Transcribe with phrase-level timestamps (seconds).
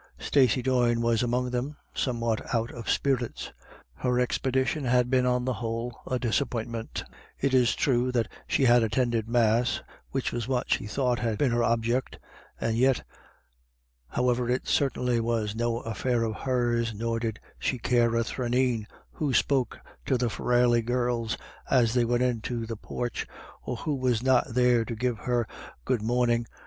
[0.17, 3.51] Stacey Doyne was among them, somewhat out of spirits.
[3.97, 7.03] Her expedition had been, on the whole, a dis appointment
[7.39, 11.51] It is true that she had attended Mass, which was what she thought had been
[11.51, 12.17] her object,
[12.59, 13.03] and yet—
[14.17, 19.35] However, it certainly was no affair of hers, nor did she care a thraneen, who
[19.35, 19.77] spoke
[20.07, 21.37] to the Farrelly girls
[21.69, 23.27] as they went into the porch,
[23.61, 25.45] or who was not there to give her"
[25.85, 26.59] good morning" THUNDER IN THE AIR.